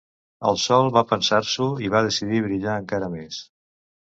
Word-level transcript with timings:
El 0.51 0.55
sol 0.61 0.87
va 0.95 1.03
pensar-s'ho, 1.11 1.67
i 1.89 1.91
va 1.97 2.03
decidir 2.09 2.43
brillar 2.49 2.81
encara 2.85 3.15
més. 3.17 3.39